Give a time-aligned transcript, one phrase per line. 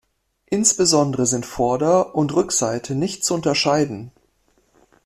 [0.47, 4.11] Insbesondere sind Vorder- und Rückseite nicht zu unterscheiden.